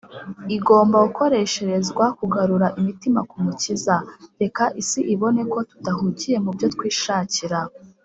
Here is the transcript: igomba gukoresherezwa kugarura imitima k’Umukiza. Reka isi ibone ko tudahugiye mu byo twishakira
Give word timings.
igomba 0.57 0.95
gukoresherezwa 1.05 2.05
kugarura 2.19 2.67
imitima 2.79 3.19
k’Umukiza. 3.29 3.95
Reka 4.41 4.63
isi 4.81 4.99
ibone 5.13 5.41
ko 5.51 5.59
tudahugiye 5.69 6.35
mu 6.43 6.49
byo 6.55 6.67
twishakira 6.75 7.59